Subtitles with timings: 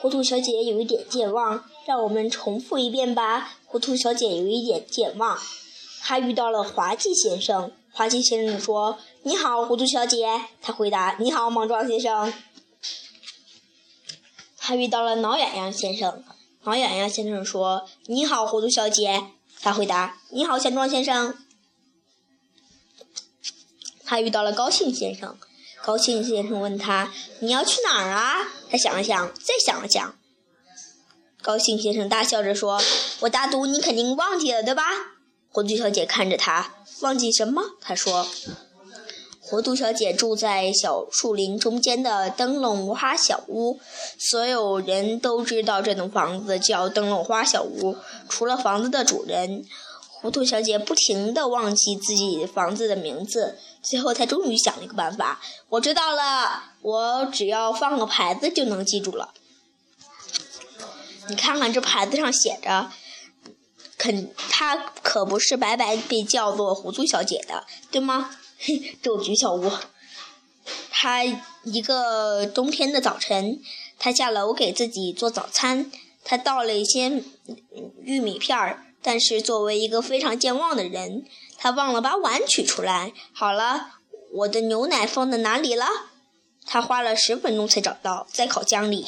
[0.00, 3.58] 糊涂小姐有一点健忘，让我们重复一遍吧。
[3.66, 5.38] 糊涂小姐有一点健忘，
[6.00, 7.70] 她遇到了滑稽先生。
[7.92, 12.32] 滑稽先生说：“你好，糊涂小姐。”她回答：“你好，莽撞先生。”
[14.56, 16.24] 她遇到了挠痒痒先生。
[16.64, 19.24] 挠痒痒先生说：“你好，糊涂小姐。”
[19.60, 21.36] 她回答：“你好，强壮先生。”
[24.06, 25.36] 她遇到了高兴先生。
[25.90, 27.12] 高兴先生问他
[27.42, 30.14] ：“你要去哪儿啊？”他想了想，再想了想。
[31.42, 32.80] 高兴先生大笑着说
[33.22, 34.84] ：“我打赌你肯定忘记了，对吧？”
[35.50, 37.60] 糊涂小姐看着他，忘记什么？
[37.80, 38.24] 她说
[39.42, 43.80] ：“糊涂小姐住在小树林中间的灯笼花小屋，
[44.16, 47.96] 所有人都知道这栋房子叫灯笼花小屋，
[48.28, 49.64] 除了房子的主人。”
[50.20, 53.58] 糊涂小姐不停地忘记自己房子的名字。
[53.82, 55.40] 最后，她终于想了一个办法。
[55.70, 59.32] 我知道了，我只要放个牌子就能记住了。
[61.28, 62.90] 你看看这牌子上写着，
[63.96, 68.36] 肯她可不是白白被叫做糊涂小姐的，对吗？
[69.00, 69.72] 咒菊小屋。
[70.90, 71.24] 他
[71.64, 73.58] 一个冬天的早晨，
[73.98, 75.90] 他下楼给自己做早餐。
[76.22, 77.24] 他倒了一些
[78.02, 81.24] 玉米片儿，但是作为一个非常健忘的人。
[81.62, 83.12] 他忘了把碗取出来。
[83.32, 83.98] 好了，
[84.32, 85.86] 我的牛奶放在哪里了？
[86.64, 89.06] 他花了十分钟才找到，在烤箱里。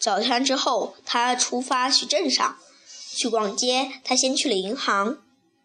[0.00, 2.56] 早餐之后，他出发去镇上，
[3.16, 3.90] 去逛街。
[4.04, 5.18] 他先去了银行，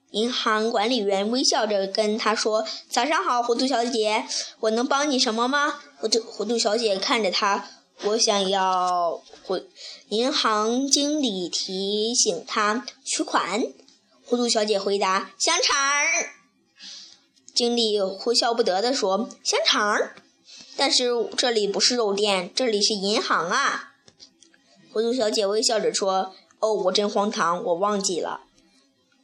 [0.09, 4.25] 银行管理员微笑着跟他说：“早上好，糊涂小姐，
[4.61, 7.69] 我能帮你什么吗？”糊涂糊涂小姐看着他，
[8.03, 9.67] 我想要回。
[10.09, 13.63] 银行经理提醒他取款。
[14.25, 15.75] 糊涂小姐回答：“香肠。”
[17.53, 20.11] 经理哭笑不得地说：“香肠，
[20.75, 23.93] 但是这里不是肉店，这里是银行啊。”
[24.91, 28.41] 糊涂小姐微笑着说：“哦，我真荒唐，我忘记了。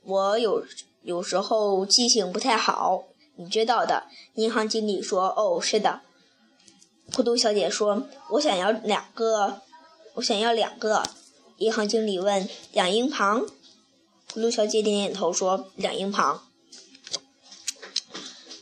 [0.04, 0.64] 我有
[1.04, 3.06] 有时候记性不太好，
[3.38, 4.04] 你知道的。”
[4.36, 6.02] 银行经理说：“哦，是的。”
[7.18, 9.62] 糊涂小姐说：“我想要两个，
[10.14, 11.02] 我想要两个。”
[11.58, 13.40] 银行经理问：“两英镑？”
[14.32, 16.48] 糊涂小姐点点头说：“两英镑。”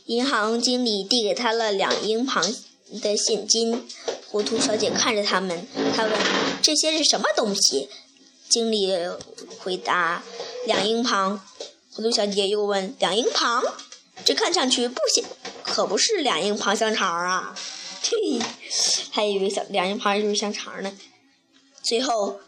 [0.06, 2.42] 银行经理递给她了两英镑
[3.02, 3.86] 的现金。
[4.30, 6.12] 糊涂小姐看着他们，她问
[6.62, 7.90] ：“这些是什么东西？”
[8.48, 8.90] 经理
[9.58, 10.22] 回答
[10.64, 11.38] ：“两英镑。”
[11.92, 13.62] 糊涂小姐又问：“两英镑？
[14.24, 15.22] 这看上去不像，
[15.62, 17.54] 可不是两英镑香肠啊！”
[18.40, 18.40] 嘿，
[19.10, 20.92] 还以为小两英镑就是香肠呢。
[21.82, 22.40] 最后。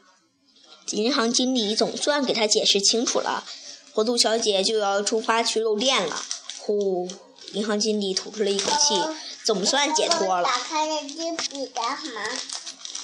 [0.93, 3.45] 银行经理总算给他解释清楚了，
[3.93, 6.23] 糊涂小姐就要出发去肉店了。
[6.61, 7.07] 呼，
[7.53, 8.99] 银行经理吐出了一口气，
[9.45, 10.45] 总算解脱了。
[10.45, 12.23] 打开了这笔干嘛？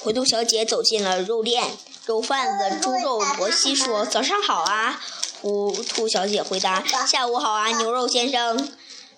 [0.01, 1.77] 糊涂小姐走进了肉店，
[2.07, 4.99] 肉贩子猪肉伯西说：“早上好啊。”
[5.43, 8.73] 糊涂小姐回答：“下午好啊，牛肉先生。”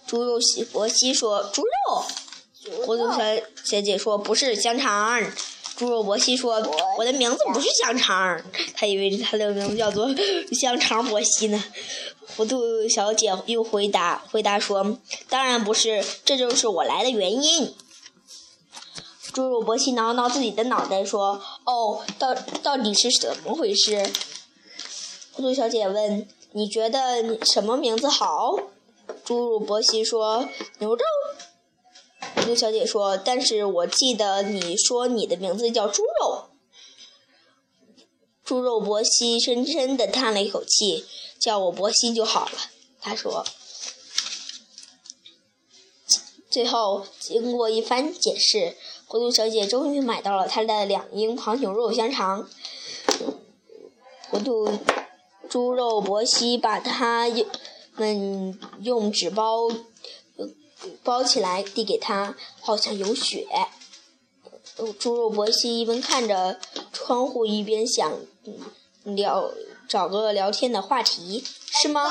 [0.04, 0.40] 猪肉
[0.72, 2.04] 伯西说：“猪肉。”
[2.84, 3.18] 糊涂小
[3.64, 5.22] 小姐说：“不是香肠。”
[5.76, 6.54] 猪肉伯西说
[6.96, 8.40] ：“我的名字不是香肠。”
[8.74, 10.08] 他以为他的名字叫做
[10.52, 11.62] 香肠伯西呢。
[12.34, 17.74] 糊涂小姐又回答：“回答说，当然不是，这就是我来的原因。”
[19.34, 24.10] 猪肉伯西挠挠自己的脑袋说：“哦，到到底是怎么回事？”
[25.32, 28.56] 糊涂小姐问：“你觉得什么名字好？”
[29.24, 30.48] 猪肉伯西说
[30.80, 31.02] ：“牛肉。”
[32.46, 36.44] 糊涂小姐说：“但是我记得你说你的名字叫猪肉。”
[38.44, 41.04] 猪肉伯西深深地叹了一口气
[41.40, 42.52] ：“叫我伯西就好了。”
[43.02, 43.44] 他说。
[46.48, 48.76] 最后，经过一番解释，
[49.08, 52.48] 糊涂小姐终于买到了她的两英镑牛肉香肠。
[54.30, 54.70] 糊涂
[55.48, 57.28] 猪肉伯西把它
[57.96, 59.68] 们用纸包。
[61.06, 63.46] 包起来递给他，好像有血。
[64.98, 66.58] 猪肉伯西一边看着
[66.92, 68.12] 窗户，一边想
[69.04, 69.52] 聊
[69.88, 72.10] 找个聊天的话题，是吗？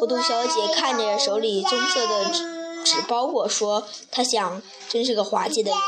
[0.00, 5.80] 糊涂小姐看着手里棕色的纸纸包裹，说：“她想，真是个滑稽的人。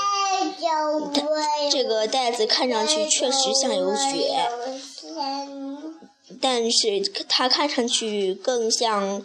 [1.71, 4.49] 这个袋子看上去确实像有血，
[6.41, 9.21] 但是它看上去更像……”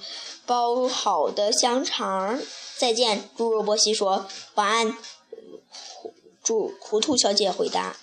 [0.48, 2.40] 包好的香肠，
[2.78, 4.26] 再见，猪肉波西说。
[4.56, 4.98] 晚安，
[6.42, 7.98] 猪糊涂小姐回答。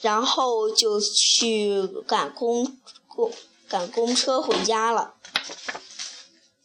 [0.00, 3.30] 然后就去赶公公
[3.68, 5.14] 赶公车回家了。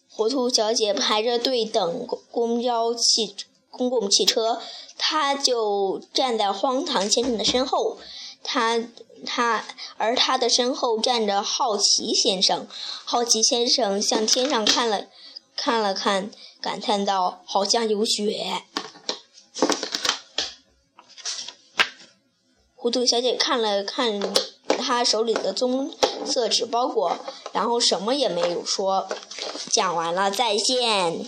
[0.09, 3.35] 糊涂小姐排着队等公交汽
[3.69, 4.59] 公共汽车，
[4.97, 7.97] 她就站在荒唐先生的身后，
[8.43, 8.79] 她
[9.25, 9.65] 他
[9.97, 12.67] 而他的身后站着好奇先生。
[13.05, 15.07] 好奇先生向天上看了
[15.55, 16.31] 看了看，
[16.61, 18.63] 感叹道：“好像有雪。”
[22.75, 24.21] 糊涂小姐看了看
[24.77, 25.93] 他手里的棕
[26.25, 27.17] 色纸包裹，
[27.51, 29.07] 然后什么也没有说。
[29.69, 31.27] 讲完了，再见。